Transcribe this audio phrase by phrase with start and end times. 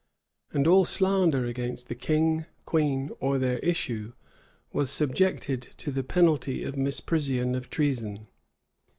[0.51, 4.13] And all slander against the king, queen, or their issue,
[4.73, 8.25] was subjected to the penalty of misprision of treason.